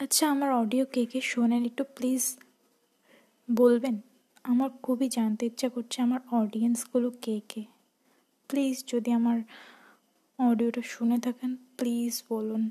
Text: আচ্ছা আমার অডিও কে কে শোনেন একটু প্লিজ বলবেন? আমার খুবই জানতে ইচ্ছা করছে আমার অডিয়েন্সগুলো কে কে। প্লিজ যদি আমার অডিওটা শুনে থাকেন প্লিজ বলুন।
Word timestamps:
আচ্ছা 0.00 0.24
আমার 0.30 0.50
অডিও 0.52 0.84
কে 0.92 1.06
কে 1.06 1.20
শোনেন 1.20 1.64
একটু 1.64 1.84
প্লিজ 1.96 2.22
বলবেন? 3.48 3.96
আমার 4.44 4.70
খুবই 4.82 5.08
জানতে 5.08 5.46
ইচ্ছা 5.46 5.68
করছে 5.68 6.02
আমার 6.02 6.20
অডিয়েন্সগুলো 6.30 7.10
কে 7.22 7.40
কে। 7.48 7.62
প্লিজ 8.50 8.84
যদি 8.88 9.10
আমার 9.12 9.38
অডিওটা 10.38 10.82
শুনে 10.82 11.18
থাকেন 11.18 11.56
প্লিজ 11.76 12.22
বলুন। 12.28 12.62